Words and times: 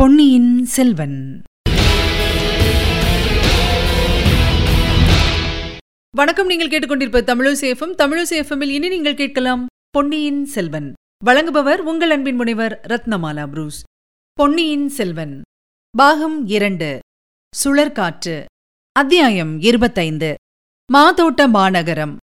பொன்னியின் 0.00 0.64
செல்வன். 0.64 1.42
வணக்கம் 6.16 6.46
நீங்கள் 6.46 6.68
கேட்டுக்கொண்டிருப்ப 6.68 7.22
தமிழசேஃபம் 7.22 7.94
தமிழசேஃபமில் 7.98 8.68
இனி 8.68 8.88
நீங்கள் 8.88 9.14
கேட்கலாம் 9.14 9.66
பொன்னியின் 9.90 10.44
செல்வன். 10.44 10.92
வழங்குபவர் 11.24 11.76
உங்கள் 11.76 12.10
அன்பின் 12.10 12.34
முனைவர் 12.34 12.80
ரத்னமாலா 12.88 13.46
புரூஸ். 13.46 13.82
பொன்னியின் 14.32 14.88
செல்வன். 14.88 15.42
பாகம் 15.96 16.46
இரண்டு. 16.46 16.98
சுழற்காற்று. 17.64 18.44
அத்தியாயம் 18.92 19.60
இருபத்தைந்து. 19.60 20.34
மாதோட்ட 20.92 21.48
மாநகரம். 21.48 22.16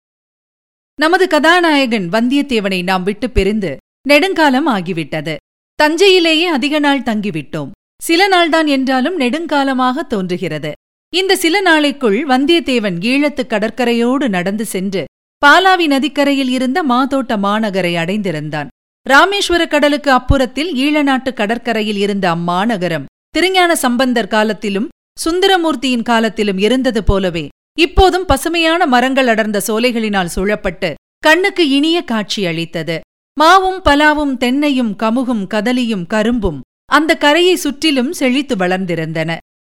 நமது 0.96 1.27
கதாநாயகன் 1.27 2.10
வந்தியத்தேவனை 2.10 2.84
நாம் 2.84 3.04
விட்டு 3.04 3.30
பிரிந்து 3.30 3.77
நெடுங்காலம் 4.07 4.68
ஆகிவிட்டது. 4.68 5.35
தஞ்சையிலேயே 5.84 6.44
அதிக 6.44 6.80
நாள் 6.80 7.02
தங்கிவிட்டோம். 7.02 7.71
சில 8.08 8.22
நாள்தான் 8.27 8.68
என்றாலும் 8.68 9.20
நெடுங்காலமாக 9.20 10.04
தோன்றுகிறது. 10.08 10.72
இந்த 11.13 11.34
சில 11.44 11.55
நாளைக்குள் 11.62 12.18
வந்தியத்தேவன் 12.32 12.98
ஈழத்து 13.12 13.44
கடற்கரையோடு 13.54 14.26
நடந்து 14.30 14.66
சென்று 14.66 15.04
பாலாவி 15.41 15.86
நதிக்கரையில் 15.94 16.52
இருந்த 16.58 16.80
மாதோட்ட 16.84 17.34
மாநகரை 17.46 17.94
அடைந்திருந்தான். 18.02 18.70
ராமேஸ்வர 19.05 19.63
கடலுக்கு 19.68 20.10
அப்புறத்தில் 20.12 20.72
ஈழநாட்டு 20.84 21.32
கடற்கரையில் 21.34 21.98
இருந்த 21.98 22.26
அம்மாநகரம் 22.36 23.08
திருஞான 23.30 23.72
சம்பந்தர் 23.76 24.27
காலத்திலும் 24.27 24.88
சுந்தரமூர்த்தியின் 25.24 26.05
காலத்திலும் 26.12 26.58
இருந்தது 26.58 27.04
போலவே 27.04 27.46
இப்போதும் 27.80 28.26
பசுமையான 28.26 28.82
மரங்கள் 28.85 29.27
அடர்ந்த 29.27 29.62
சோலைகளினால் 29.68 30.34
சூழப்பட்டு 30.35 30.90
கண்ணுக்கு 31.20 31.63
இனிய 31.70 31.98
காட்சி 32.04 32.41
அளித்தது. 32.46 32.98
மாவும் 33.38 33.79
பலாவும் 33.88 34.34
தென்னையும் 34.44 34.94
கமுகும் 35.04 35.44
கதலியும் 35.54 36.05
கரும்பும் 36.13 36.60
அந்த 36.98 37.12
கரையை 37.15 37.55
சுற்றிலும் 37.55 38.12
செழித்து 38.13 38.55
வளர்ந்திருந்தன. 38.55 39.32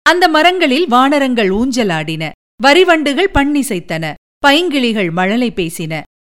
அந்த 0.05 0.25
மரங்களில் 0.27 0.87
வானரங்கள் 0.87 1.49
ஊஞ்சலாடின. 1.49 2.23
வரிவண்டுகள் 2.63 3.35
பண்ணிசைத்தன 3.37 4.13
பைங்கிளிகள் 4.47 5.11
மழலை 5.11 5.49
பேசின. 5.55 5.93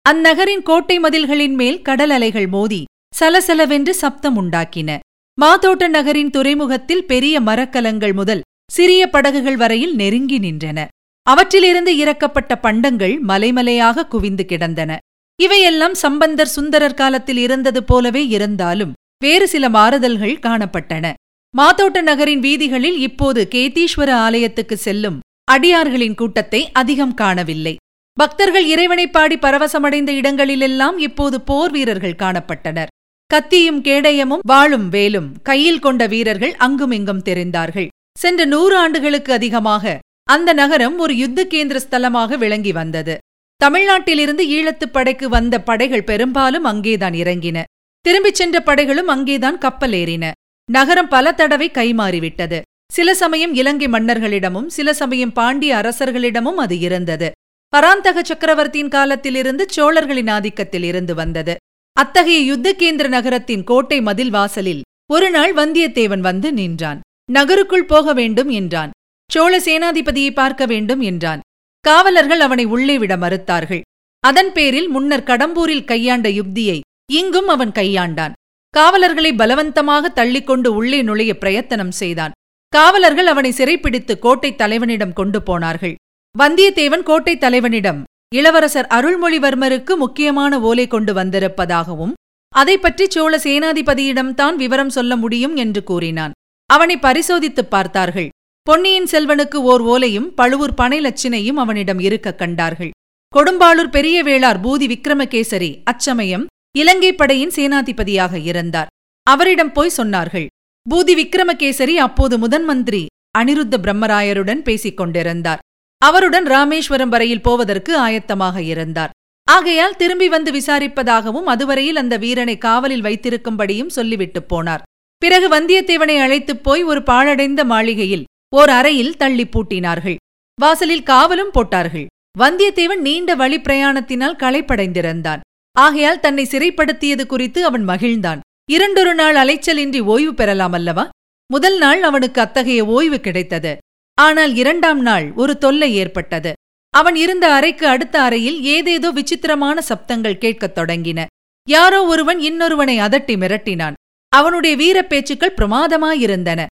அந்நகரின் 0.07 0.63
கோட்டை 0.63 0.97
மதில்களின் 0.99 1.55
மேல் 1.55 1.83
கடல் 1.83 2.11
அலைகள் 2.11 2.47
மோதி 2.47 2.83
சலசலவென்று 3.21 3.93
சப்தம் 4.03 4.37
உண்டாக்கின. 4.43 4.91
மாதோட்ட 5.39 5.85
நகரின் 5.89 6.31
துறைமுகத்தில் 6.31 7.05
பெரிய 7.05 7.35
மரக்கலங்கள் 7.41 8.13
முதல் 8.13 8.43
சிறிய 8.73 9.03
படகுகள் 9.09 9.57
வரையில் 9.57 9.95
நெருங்கி 9.95 10.39
நின்றன. 10.39 10.79
அவற்றிலிருந்து 11.27 11.93
இறக்கப்பட்ட 11.97 12.53
பண்டங்கள் 12.61 13.15
மலைமலையாக 13.29 14.07
குவிந்து 14.07 14.45
கிடந்தன. 14.45 14.91
இவையெல்லாம் 15.39 15.97
சம்பந்தர் 16.05 16.53
சுந்தரர் 16.57 16.99
காலத்தில் 17.01 17.37
இருந்தது 17.37 17.81
போலவே 17.85 18.23
இருந்தாலும் 18.37 18.93
வேறு 19.25 19.49
சில 19.49 19.69
மாறுதல்கள் 19.69 20.39
காணப்பட்டன. 20.43 21.13
மாதோட்ட 21.59 22.03
நகரின் 22.03 22.41
வீதிகளில் 22.41 22.99
இப்போது 22.99 23.49
கேதீஸ்வர 23.51 24.11
ஆலயத்துக்கு 24.11 24.73
செல்லும் 24.73 25.21
அடியார்களின் 25.53 26.15
கூட்டத்தை 26.15 26.73
அதிகம் 26.73 27.15
காணவில்லை. 27.15 27.77
பக்தர்கள் 28.13 28.67
இறைவனை 28.67 29.07
பாடி 29.07 29.37
பரவசமடைந்த 29.37 30.09
இடங்களிலெல்லாம் 30.09 30.99
இப்போது 30.99 31.41
போர் 31.41 31.71
வீரர்கள் 31.71 32.15
காணப்பட்டனர். 32.19 32.87
கத்தியும் 33.27 33.83
கேடயமும் 33.83 34.39
வாளும் 34.49 34.89
வேலும் 34.89 35.43
கையில் 35.43 35.79
கொண்ட 35.79 36.07
வீரர்கள் 36.07 36.55
அங்குமிங்கும் 36.55 37.23
தெரிந்தார்கள். 37.23 37.89
சென்ற 38.19 38.45
நூறு 38.45 38.77
ஆண்டுகளுக்கு 38.77 39.33
அதிகமாக 39.33 39.99
அந்த 40.25 40.53
நகரம் 40.53 40.99
ஒரு 40.99 41.17
யுத்த 41.17 41.45
கேந்திர 41.45 41.81
ஸ்தலமாக 41.91 42.39
விளங்கி 42.39 42.73
வந்தது. 42.73 43.19
தமிழ்நாட்டிலிருந்து 43.65 44.45
ஈழத்துப் 44.49 44.93
படைக்கு 44.93 45.29
வந்த 45.29 45.63
படைகள் 45.63 46.05
பெரும்பாலும் 46.05 46.65
அங்கேதான் 46.65 47.13
இறங்கின. 47.13 47.63
திரும்பிச் 48.01 48.35
சென்ற 48.35 48.61
படைகளும் 48.61 49.09
அங்கேதான் 49.09 49.59
கப்பல் 49.59 49.93
ஏறின 49.93 50.31
நகரம் 50.69 51.09
பல 51.09 51.33
தடவை 51.33 51.71
கைமாறிவிட்டது. 51.71 52.61
சில 52.93 53.15
சமயம் 53.15 53.55
இலங்கை 53.55 53.87
மன்னர்களிடமும் 53.87 54.67
சில 54.67 54.93
சமயம் 54.93 55.33
பாண்டிய 55.33 55.77
அரசர்களிடமும் 55.77 56.59
அது 56.65 56.79
இருந்தது. 56.79 57.29
பராந்தக 57.69 58.25
சக்கரவர்த்தியின் 58.25 58.89
காலத்திலிருந்து 58.89 59.65
சோழர்களின் 59.69 60.27
ஆதிக்கத்தில் 60.27 60.83
இருந்து 60.83 61.15
வந்தது. 61.15 61.55
அத்தகைய 61.93 62.41
யுத்த 62.41 62.75
கேந்திர 62.79 63.09
நகரத்தின் 63.09 63.65
கோட்டை 63.65 64.01
மதில் 64.01 64.31
வாசலில் 64.31 64.83
ஒரு 65.13 65.31
நாள் 65.31 65.55
வந்தியத்தேவன் 65.55 66.21
வந்து 66.21 66.53
நின்றான். 66.53 67.01
நகருக்குள் 67.33 67.91
போக 67.93 68.13
வேண்டும் 68.13 68.49
என்றான். 68.49 68.91
சோழ 69.31 69.53
சேனாதிபதியை 69.59 70.33
பார்க்க 70.33 70.67
வேண்டும் 70.67 71.01
என்றான். 71.01 71.41
காவலர்கள் 71.81 72.41
அவனை 72.41 72.65
உள்ளே 72.65 72.99
விட 72.99 73.17
மறுத்தார்கள். 73.17 73.81
அதன் 74.25 74.53
பேரில் 74.53 74.89
முன்னர் 74.89 75.23
கடம்பூரில் 75.23 75.85
கையாண்ட 75.85 76.29
யுக்தியை 76.29 76.79
இங்கும் 77.11 77.49
அவன் 77.49 77.71
கையாண்டான். 77.71 78.33
காவலர்களை 78.69 79.33
பலவந்தமாக 79.33 80.09
தள்ளிக்கொண்டு 80.15 80.67
உள்ளே 80.67 81.03
நுழைய 81.03 81.39
பிரயத்தனம் 81.39 81.91
செய்தான். 81.91 82.33
காவலர்கள் 82.69 83.27
அவனை 83.27 83.51
சிறைப்பிடித்து 83.51 84.19
கோட்டைத் 84.23 84.59
தலைவனிடம் 84.59 85.13
கொண்டு 85.13 85.43
போனார்கள். 85.43 85.95
வந்தியத்தேவன் 86.39 87.03
கோட்டைத் 87.03 87.41
தலைவனிடம் 87.41 88.03
இளவரசர் 88.35 88.87
அருள்மொழிவர்மருக்கு 88.87 89.97
முக்கியமான 89.97 90.61
ஓலை 90.61 90.87
கொண்டு 90.87 91.15
வந்திருப்பதாகவும் 91.15 92.13
அதை 92.55 92.79
பற்றி 92.79 93.11
சோழ 93.11 93.37
சேனாதிபதியிடம்தான் 93.37 94.55
விவரம் 94.55 94.91
சொல்ல 94.91 95.17
முடியும் 95.17 95.57
என்று 95.57 95.85
கூறினான். 95.85 96.33
அவனை 96.67 96.99
பரிசோதித்துப் 96.99 97.71
பார்த்தார்கள். 97.71 98.29
பொன்னியின் 98.63 99.09
செல்வனுக்கு 99.11 99.57
ஓர் 99.57 99.83
ஓலையும் 99.83 100.27
பழுவூர் 100.27 100.75
பனை 100.75 101.01
லட்சினையும் 101.01 101.57
அவனிடம் 101.57 101.99
இருக்க 101.99 102.35
கண்டார்கள். 102.35 102.91
கொடும்பாளூர் 103.37 103.91
பெரிய 103.91 104.23
வேளார் 104.23 104.61
பூதி 104.63 104.87
விக்ரமகேசரி 104.87 105.81
அச்சமயம் 105.85 106.47
இலங்கை 106.79 107.13
படையின் 107.13 107.51
சேனாதிபதியாக 107.51 108.43
இருந்தார். 108.43 108.87
அவரிடம் 109.23 109.73
போய் 109.73 109.97
சொன்னார்கள் 109.97 110.47
பூதி 110.91 111.15
விக்ரமகேசரி 111.15 111.95
அப்போது 111.95 112.39
முதன் 112.39 112.65
மந்திரி 112.65 113.07
அனிருத்த 113.39 113.77
பிரம்மராயருடன் 113.83 114.63
பேசிக் 114.63 114.97
கொண்டிருந்தார். 114.97 115.59
அவருடன் 115.99 116.45
ராமேஸ்வரம் 116.45 117.09
வரையில் 117.09 117.43
போவதற்கு 117.43 117.99
ஆயத்தமாக 117.99 118.59
இருந்தார். 118.59 119.11
ஆகையால் 119.51 119.97
திரும்பி 119.97 120.29
வந்து 120.29 120.53
விசாரிப்பதாகவும் 120.53 121.49
அதுவரையில் 121.55 121.97
அந்த 121.97 122.17
வீரனை 122.17 122.59
காவலில் 122.59 123.03
வைத்திருக்கும்படியும் 123.03 123.89
சொல்லிவிட்டு 123.89 124.41
போனார். 124.41 124.83
பிறகு 125.19 125.49
வந்தியத்தேவனை 125.49 126.21
அழைத்துப் 126.21 126.65
போய் 126.65 126.83
ஒரு 126.83 127.03
பாழடைந்த 127.03 127.65
மாளிகையில் 127.65 128.25
ஓர் 128.57 128.69
அறையில் 128.69 129.17
தள்ளி 129.17 129.45
பூட்டினார்கள். 129.45 130.17
வாசலில் 130.61 131.03
காவலும் 131.03 131.53
போட்டார்கள். 131.53 132.07
வந்தியத்தேவன் 132.39 132.99
நீண்ட 132.99 133.35
வழி 133.35 133.59
பிரயாணத்தினால் 133.59 134.41
களைப்படைந்திருந்தான். 134.43 135.41
ஆகையால் 135.73 136.21
தன்னை 136.21 136.45
சிறைப்படுத்தியது 136.45 137.27
குறித்து 137.27 137.65
அவன் 137.65 137.89
மகிழ்ந்தான். 137.89 138.41
இரண்டொரு 138.71 139.15
நாள் 139.15 139.35
அலைச்சலின்றி 139.35 140.01
ஓய்வு 140.01 140.35
பெறலாம் 140.35 140.73
அல்லவா? 140.73 141.09
முதல் 141.47 141.79
நாள் 141.79 142.03
அவனுக்கு 142.03 142.41
அத்தகைய 142.41 142.85
ஓய்வு 142.85 143.21
கிடைத்தது. 143.21 143.77
ஆனால் 144.15 144.55
இரண்டாம் 144.55 145.01
நாள் 145.01 145.33
ஒரு 145.33 145.59
தொல்லை 145.59 145.95
ஏற்பட்டது. 145.95 146.53
அவன் 146.91 147.17
இருந்த 147.17 147.55
அறைக்கு 147.55 147.87
அடுத்த 147.87 148.23
அறையில் 148.23 148.63
ஏதேதோ 148.63 149.11
விசித்திரமான 149.11 149.83
சப்தங்கள் 149.89 150.39
கேட்கத் 150.39 150.79
தொடங்கின. 150.79 151.25
யாரோ 151.69 152.07
ஒருவன் 152.07 152.39
இன்னொருவனை 152.39 152.99
அதட்டி 152.99 153.37
மிரட்டினான். 153.37 153.93
அவனுடைய 154.29 154.77
வீரப் 154.77 155.09
பேச்சுக்கள் 155.09 155.55
பிரமாதமாயிருந்தன. 155.55 156.67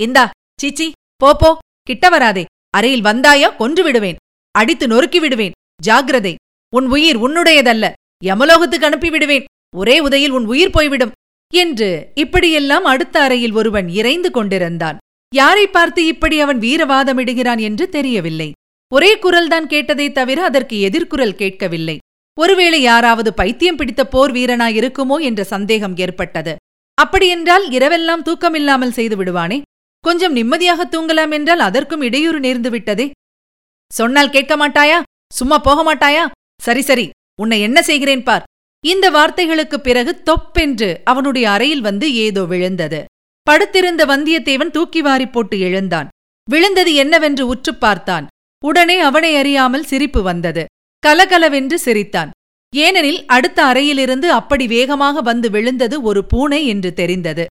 இந்தா 0.00 0.30
சீச்சி 0.60 0.92
போ 1.16 1.36
போ 1.36 1.58
கிட்ட 1.82 2.08
வராதே. 2.08 2.44
அறையில் 2.70 3.02
வந்தாயா? 3.02 3.56
கொன்று 3.56 3.82
விடுவேன். 3.82 4.16
அடித்து 4.50 4.86
நொறுக்கி 4.86 5.20
விடுவேன். 5.20 5.52
ஜாகிரதை 5.86 6.34
உன் 6.74 6.86
உயிர் 6.86 7.18
உன்னுடையதல்ல. 7.18 7.92
யமலோகத்துக்கு 8.24 8.86
அனுப்பிவிடுவேன். 8.88 9.44
ஒரே 9.76 10.00
உதையில் 10.00 10.30
உன் 10.30 10.46
உயிர் 10.46 10.70
போய்விடும். 10.70 11.12
என்று 11.52 12.10
இப்படியெல்லாம் 12.14 12.84
அடுத்த 12.84 13.20
அறையில் 13.20 13.52
ஒருவன் 13.52 13.88
இறைந்து 13.88 14.30
கொண்டிருந்தான். 14.30 14.96
யாரை 15.34 15.66
பார்த்து 15.66 16.06
இப்படி 16.06 16.40
அவன் 16.40 16.58
வீரவாதமிடுகிறான் 16.58 17.60
என்று 17.60 17.88
தெரியவில்லை. 17.88 18.52
ஒரே 18.92 19.18
குரல்தான் 19.18 19.66
கேட்டதே 19.66 20.12
தவிர 20.12 20.44
அதற்கு 20.44 20.76
எதிர்குரல் 20.76 21.34
கேட்கவில்லை. 21.34 21.98
ஒருவேளை 22.40 22.80
யாராவது 22.82 23.34
பைத்தியம் 23.34 23.76
பிடித்த 23.76 24.06
போர் 24.06 24.32
வீரனாயிருக்குமோ 24.32 25.20
என்ற 25.20 25.44
சந்தேகம் 25.44 25.96
ஏற்பட்டது. 25.96 26.56
அப்படியென்றால் 26.94 27.68
இரவெல்லாம் 27.68 28.24
தூக்கமில்லாமல் 28.24 28.96
செய்து 28.98 29.16
விடுவானே? 29.16 29.62
கொஞ்சம் 30.00 30.32
நிம்மதியாக 30.32 30.84
தூங்கலாம் 30.84 31.30
என்றால் 31.30 31.58
அதற்கும் 31.58 32.00
இடையூறு 32.00 32.40
நேர்ந்து 32.40 32.70
விட்டதே? 32.70 33.10
சொன்னால் 33.90 34.30
கேட்க 34.30 34.54
மாட்டாயா? 34.56 35.02
சும்மா 35.32 35.58
போக 35.58 35.94
மாட்டாயா? 35.94 36.24
சரி 36.62 36.80
சரி. 36.80 37.10
உன்னை 37.40 37.60
என்ன 37.60 37.82
செய்கிறேன் 37.82 38.22
பார். 38.22 38.42
இந்த 38.84 39.10
வார்த்தைகளுக்குப் 39.10 39.82
பிறகு 39.82 40.22
தொப்பென்று 40.22 41.00
அவனுடைய 41.04 41.50
அறையில் 41.50 41.80
வந்து 41.80 42.14
ஏதோ 42.14 42.44
விழுந்தது. 42.44 43.04
படுத்திருந்த 43.42 44.06
வந்தியத்தேவன் 44.06 44.70
தூக்கி 44.70 45.02
வாரி 45.02 45.26
போட்டு 45.26 45.60
எழுந்தான். 45.60 46.08
விழுந்தது 46.50 46.94
என்னவென்று 46.94 47.46
உற்றுப் 47.46 47.80
பார்த்தான். 47.80 48.26
உடனே 48.64 48.98
அவனை 48.98 49.36
அறியாமல் 49.36 49.84
சிரிப்பு 49.84 50.22
வந்தது. 50.22 50.64
கலகலவென்று 50.98 51.78
சிரித்தான். 51.78 52.30
ஏனெனில் 52.76 53.26
அடுத்த 53.26 53.64
அறையிலிருந்து 53.64 54.32
அப்படி 54.32 54.66
வேகமாக 54.66 55.20
வந்து 55.20 55.50
விழுந்தது 55.50 56.02
ஒரு 56.02 56.24
பூனை 56.24 56.66
என்று 56.66 56.92
தெரிந்தது. 56.92 57.46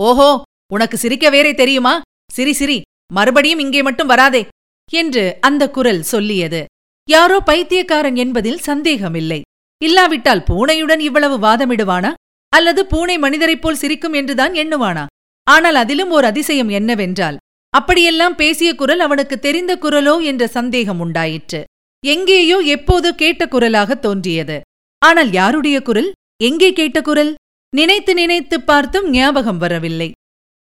ஓஹோ 0.00 0.42
உனக்கு 0.72 0.96
சிரிக்க 0.96 1.30
வேறே 1.30 1.54
தெரியுமா? 1.54 2.00
சிரி 2.32 2.52
சிரி 2.52 2.80
மறுபடியும் 3.12 3.58
இங்கே 3.58 3.82
மட்டும் 3.82 4.06
வராதே 4.06 4.46
என்று 4.92 5.38
அந்த 5.40 5.70
குரல் 5.70 6.02
சொல்லியது. 6.02 6.64
யாரோ 7.08 7.40
பைத்தியக்காரன் 7.40 8.16
என்பதில் 8.16 8.58
சந்தேகமில்லை. 8.58 9.42
இல்லாவிட்டால் 9.82 10.40
பூனையுடன் 10.40 10.98
இவ்வளவு 10.98 11.36
வாதமிடுவானா? 11.38 12.12
அல்லது 12.48 12.86
பூனை 12.86 13.18
மனிதரைப் 13.18 13.62
போல் 13.62 13.74
சிரிக்கும் 13.74 14.12
என்றுதான் 14.12 14.52
எண்ணுவானா? 14.52 15.06
ஆனால் 15.44 15.74
அதிலும் 15.74 16.10
ஓர் 16.10 16.24
அதிசயம் 16.24 16.68
என்னவென்றால் 16.68 17.36
அப்படியெல்லாம் 17.70 18.34
பேசிய 18.34 18.74
குரல் 18.74 19.00
அவனுக்கு 19.00 19.38
தெரிந்த 19.38 19.76
குரலோ 19.76 20.22
என்ற 20.22 20.46
சந்தேகம் 20.46 21.00
உண்டாயிற்று. 21.00 21.64
எங்கேயோ 22.06 22.58
எப்போதோ 22.76 23.10
கேட்ட 23.10 23.48
குரலாக 23.48 23.94
தோன்றியது. 23.94 24.60
ஆனால் 24.98 25.32
யாருடைய 25.32 25.82
குரல்? 25.82 26.12
எங்கே 26.42 26.72
கேட்ட 26.72 27.02
குரல்? 27.02 27.34
நினைத்து 27.76 28.14
நினைத்துப் 28.14 28.66
பார்த்தும் 28.66 29.10
ஞாபகம் 29.10 29.58
வரவில்லை. 29.58 30.12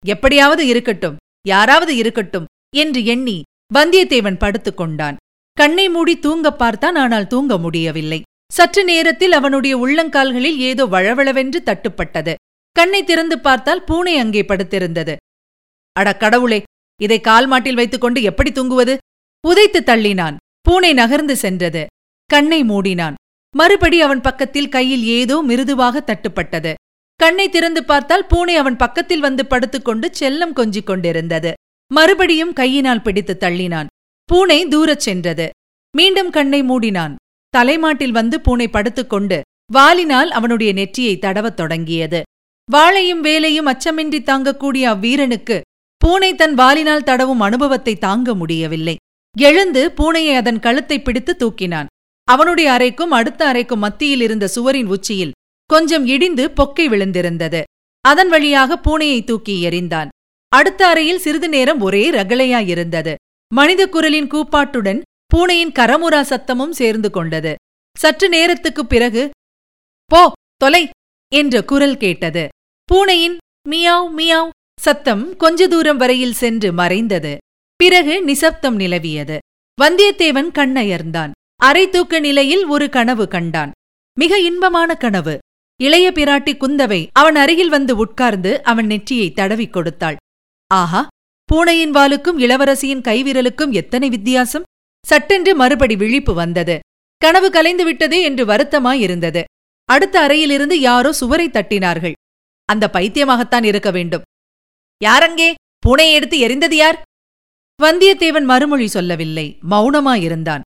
எப்படியாவது 0.06 0.68
இருக்கட்டும் 0.68 1.18
யாராவது 1.47 1.95
இருக்கட்டும் 1.95 2.45
என்று 2.75 3.06
எண்ணி 3.06 3.41
வந்தியத்தேவன் 3.74 4.38
படுத்துக் 4.38 4.77
கொண்டான். 4.77 5.18
கண்ணை 5.57 5.89
மூடி 5.89 6.19
தூங்கப் 6.19 6.57
பார்த்தான் 6.57 6.95
ஆனால் 6.95 7.27
தூங்க 7.27 7.57
முடியவில்லை. 7.57 8.21
சற்று 8.54 8.83
நேரத்தில் 8.83 9.31
அவனுடைய 9.31 9.77
உள்ளங்கால்களில் 9.77 10.57
ஏதோ 10.69 10.86
வழவழவென்று 10.86 11.59
தட்டுப்பட்டது. 11.65 12.33
கண்ணை 12.71 13.04
திறந்து 13.04 13.39
பார்த்தால் 13.39 13.83
பூனை 13.83 14.18
அங்கே 14.18 14.42
படுத்திருந்தது. 14.42 15.15
அட 15.94 16.15
கடவுளே 16.15 16.63
இதை 17.01 17.21
கால் 17.21 17.48
மாட்டில் 17.48 17.75
வைத்துக்கொண்டு 17.75 18.21
எப்படி 18.21 18.51
தூங்குவது? 18.51 18.98
உதைத்து 19.48 19.81
தள்ளினான். 19.86 20.36
பூனை 20.62 20.94
நகர்ந்து 20.94 21.36
சென்றது. 21.36 21.86
கண்ணை 22.25 22.63
மூடினான். 22.63 23.13
மறுபடி 23.56 24.01
அவன் 24.01 24.21
பக்கத்தில் 24.21 24.69
கையில் 24.69 25.03
ஏதோ 25.03 25.42
மிருதுவாக 25.42 26.03
தட்டுப்பட்டது. 26.06 26.74
கண்ணை 27.15 27.50
திறந்து 27.50 27.83
பார்த்தால் 27.83 28.27
பூனை 28.27 28.56
அவன் 28.56 28.75
பக்கத்தில் 28.75 29.19
வந்து 29.19 29.45
படுத்துக்கொண்டு 29.45 30.12
செல்லம் 30.19 30.53
கொஞ்சிக் 30.53 30.86
கொண்டிருந்தது 30.86 31.53
மறுபடியும் 31.92 32.53
கையினால் 32.53 33.01
பிடித்து 33.01 33.38
தள்ளினான். 33.39 33.88
பூனை 34.29 34.65
தூரச் 34.65 35.03
சென்றது. 35.06 35.50
மீண்டும் 35.97 36.29
கண்ணை 36.29 36.63
மூடினான். 36.63 37.13
தலைமாட்டில் 37.50 38.12
வந்து 38.12 38.41
பூனை 38.41 38.68
படுத்துக்கொண்டு 38.68 39.41
வாலினால் 39.74 40.31
அவனுடைய 40.38 40.74
நெற்றியை 40.74 41.18
தடவத் 41.18 41.53
தொடங்கியது. 41.53 42.21
வாளையும் 42.71 43.19
வேலையும் 43.19 43.68
அச்சமின்றி 43.68 44.19
தாங்கக்கூடிய 44.21 44.83
அவ்வீரனுக்கு 44.94 45.62
பூனை 45.97 46.35
தன் 46.35 46.53
வாலினால் 46.53 47.03
தடவும் 47.03 47.39
அனுபவத்தை 47.39 47.95
தாங்க 47.95 48.33
முடியவில்லை. 48.33 48.95
எழுந்து 49.35 49.94
பூனையை 49.97 50.33
அதன் 50.35 50.59
கழுத்தை 50.59 51.01
பிடித்து 51.01 51.35
தூக்கினான். 51.39 51.85
அவனுடைய 52.24 52.71
அறைக்கும் 52.71 53.15
அடுத்த 53.19 53.41
அறைக்கும் 53.51 53.83
மத்தியில் 53.85 54.21
இருந்த 54.21 54.47
சுவரின் 54.47 54.88
உச்சியில் 54.88 55.35
கொஞ்சம் 55.65 56.06
இடிந்து 56.06 56.51
பொக்கை 56.57 56.85
விழுந்திருந்தது. 56.88 57.62
அதன் 58.01 58.29
வழியாக 58.29 58.79
பூனையை 58.88 59.24
தூக்கி 59.24 59.56
எறிந்தான். 59.69 60.07
அடுத்த 60.50 60.88
அறையில் 60.88 61.19
சிறிது 61.19 61.50
நேரம் 61.50 61.81
ஒரே 61.81 62.03
ரகளையாயிருந்தது 62.12 63.15
மனித 63.53 63.89
குரலின் 63.89 64.27
கூப்பாட்டுடன் 64.27 65.01
பூனையின் 65.25 65.71
கரமுரா 65.71 66.21
சத்தமும் 66.21 66.69
சேர்ந்து 66.69 67.09
கொண்டது. 67.09 67.55
சற்று 67.97 68.29
நேரத்துக்குப் 68.29 68.89
பிறகு 68.89 69.29
போ 70.05 70.31
தொலை 70.55 70.89
என்ற 71.35 71.63
குரல் 71.63 71.97
கேட்டது. 71.97 72.47
பூனையின் 72.85 73.38
மியாவ் 73.69 74.09
மியாவ் 74.17 74.49
சத்தம் 74.81 75.35
கொஞ்ச 75.35 75.67
தூரம் 75.67 75.97
வரையில் 75.97 76.33
சென்று 76.33 76.71
மறைந்தது. 76.71 77.38
பிறகு 77.75 78.23
நிசப்தம் 78.23 78.79
நிலவியது. 78.79 79.38
வந்தியத்தேவன் 79.81 80.51
கண்ணயர்ந்தான். 80.51 81.31
அரை 81.55 81.89
தூக்க 81.89 82.19
நிலையில் 82.19 82.65
ஒரு 82.65 82.89
கனவு 82.89 83.27
கண்டான். 83.27 83.71
மிக 84.19 84.39
இன்பமான 84.39 84.95
கனவு. 84.95 85.38
இளைய 85.81 86.11
பிராட்டி 86.11 86.55
குந்தவை 86.55 87.07
அவன் 87.11 87.35
அருகில் 87.35 87.69
வந்து 87.69 87.97
உட்கார்ந்து 87.97 88.63
அவன் 88.63 88.85
நெற்றியை 88.85 89.31
தடவிக் 89.31 89.73
கொடுத்தாள். 89.73 90.15
ஆஹா 90.67 91.07
பூனையின் 91.51 91.91
வாலுக்கும் 91.91 92.39
இளவரசியின் 92.39 93.01
கைவிரலுக்கும் 93.01 93.71
எத்தனை 93.71 94.09
வித்தியாசம்? 94.09 94.63
சட்டென்று 95.05 95.55
மறுபடி 95.55 95.95
விழிப்பு 95.95 96.33
வந்தது. 96.33 96.79
கனவு 97.17 97.51
கலைந்து 97.51 97.83
விட்டதே 97.83 98.23
என்று 98.23 98.45
வருத்தமாயிருந்தது. 98.45 99.44
அடுத்த 99.85 100.19
அறையிலிருந்து 100.19 100.79
யாரோ 100.79 101.11
சுவரை 101.11 101.49
தட்டினார்கள். 101.49 102.11
அந்த 102.65 102.89
பைத்தியமாகத்தான் 102.94 103.63
இருக்க 103.63 103.91
வேண்டும். 103.91 104.21
யாரங்கே? 105.03 105.53
பூனையை 105.88 106.11
எடுத்து 106.11 106.38
எரிந்தது 106.47 106.73
யார்? 106.73 107.01
வந்தியத்தேவன் 107.81 108.43
மறுமொழி 108.43 108.88
சொல்லவில்லை. 108.88 109.57
மௌனமாயிருந்தான். 109.69 110.61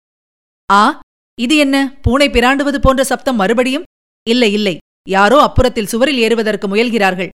ஆ 0.71 0.99
இது 1.39 1.57
என்ன? 1.57 1.97
பூனை 2.01 2.29
பிராண்டுவது 2.29 2.77
போன்ற 2.77 3.03
சப்தம் 3.03 3.35
மறுபடியும்? 3.35 3.83
இல்லை 4.23 4.53
இல்லை. 4.53 4.77
யாரோ 5.07 5.37
அப்புறத்தில் 5.47 5.91
சுவரில் 5.95 6.17
ஏறுவதற்கு 6.17 6.75
முயல்கிறார்கள். 6.75 7.29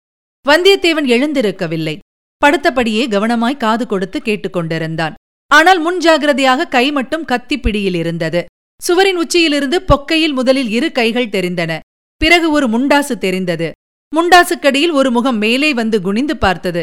வந்தியத்தேவன் 0.48 1.10
எழுந்திருக்கவில்லை. 1.16 1.98
படுத்தபடியே 2.44 3.02
கவனமாய் 3.14 3.62
காது 3.64 3.86
கொடுத்து 3.86 4.18
கேட்டுக்கொண்டிருந்தான் 4.24 5.14
ஆனால் 5.50 5.80
முன்ஜாகிரதையாக 5.86 6.68
கை 6.68 6.86
மட்டும் 6.92 7.24
கத்திப்பிடியில் 7.24 7.98
இருந்தது. 8.02 8.40
சுவரின் 8.80 9.18
உச்சியிலிருந்து 9.22 9.78
பொக்கையில் 9.90 10.36
முதலில் 10.38 10.70
இரு 10.70 10.88
கைகள் 10.92 11.32
தெரிந்தன. 11.34 11.72
பிறகு 12.20 12.46
ஒரு 12.50 12.66
முண்டாசு 12.68 13.14
தெரிந்தது. 13.24 13.68
முண்டாசுக்கடியில் 14.16 14.94
ஒரு 15.00 15.10
முகம் 15.10 15.38
மேலே 15.38 15.70
வந்து 15.74 15.98
குனிந்து 16.00 16.34
பார்த்தது. 16.36 16.82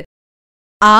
ஆ 0.82 0.94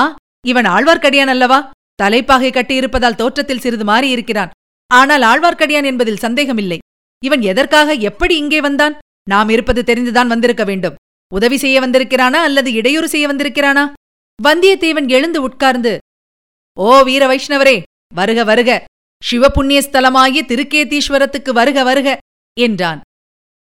இவன் 0.46 0.64
ஆழ்வார்க்கடியான் 0.64 1.32
அல்லவா? 1.34 1.58
தலைப்பாகை 1.94 2.50
கட்டியிருப்பதால் 2.50 3.18
தோற்றத்தில் 3.20 3.62
சிறிது 3.64 3.84
மாறியிருக்கிறான். 3.84 4.52
ஆனால் 4.90 5.22
ஆழ்வார்க்கடியான் 5.22 5.88
என்பதில் 5.90 6.22
சந்தேகமில்லை. 6.24 6.78
இவன் 7.22 7.42
எதற்காக 7.42 7.94
எப்படி 8.10 8.34
இங்கே 8.36 8.60
வந்தான்? 8.60 8.94
நாம் 9.28 9.48
இருப்பது 9.48 9.82
தெரிந்துதான் 9.82 10.32
வந்திருக்க 10.34 10.64
வேண்டும். 10.64 10.98
உதவி 11.32 11.56
செய்ய 11.56 11.76
வந்திருக்கிறானா 11.80 12.38
அல்லது 12.48 12.70
இடையூறு 12.72 13.08
செய்ய 13.08 13.26
வந்திருக்கிறானா? 13.28 13.84
வந்தியத்தேவன் 14.42 15.08
எழுந்து 15.08 15.42
உட்கார்ந்து 15.42 15.98
ஓ 16.80 17.02
வீர 17.02 17.26
வைஷ்ணவரே 17.26 17.82
வருக 18.14 18.44
வருக. 18.44 18.84
சிவபுண்ணியஸ்தலமாகிய 19.30 20.40
திருக்கேதீஸ்வரத்துக்கு 20.50 21.50
வருக 21.52 21.82
வருக 21.82 22.18
என்றான். 22.60 23.00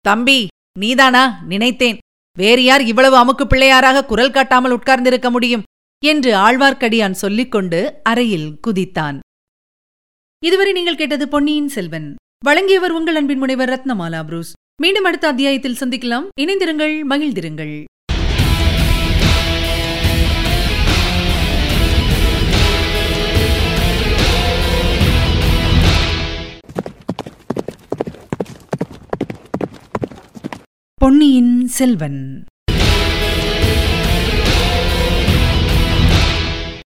தம்பி 0.02 0.48
நீதானா? 0.80 1.44
நினைத்தேன். 1.48 1.98
வேறு 2.38 2.64
யார் 2.64 2.82
இவ்வளவு 2.82 3.18
அமுக்கு 3.18 3.44
பிள்ளையாராக 3.46 4.06
குரல் 4.06 4.32
காட்டாமல் 4.32 4.72
உட்கார்ந்திருக்க 4.72 5.30
முடியும்? 5.30 5.64
என்று 6.06 6.36
ஆழ்வார்க்கடியான் 6.36 7.12
சொல்லிக்கொண்டு 7.12 8.00
அறையில் 8.04 8.60
குதித்தான். 8.68 9.20
இதுவரை 10.44 10.72
நீங்கள் 10.72 10.96
கேட்டது 10.96 11.28
பொன்னியின் 11.28 11.68
செல்வன். 11.68 12.16
வழங்கியவர் 12.46 12.92
உங்கள் 12.92 13.16
அன்பின் 13.16 13.38
முனைவர் 13.38 13.70
ரத்னமாலா 13.70 14.24
புரூஸ். 14.24 14.54
மீண்டும் 14.82 15.04
அடுத்த 15.04 15.28
அத்தியாயத்தில் 15.28 15.80
சந்திக்கலாம். 15.80 16.28
இணைந்திருங்கள் 16.42 17.04
மகிழ்ந்திருங்கள். 17.10 17.84
பொன்னியின் 31.06 31.68
செல்வன். 31.68 32.46